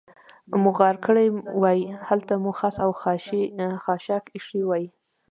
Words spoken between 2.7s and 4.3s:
او خاشاک